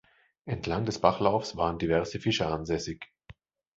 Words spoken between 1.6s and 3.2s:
diverse Fischer ansässig.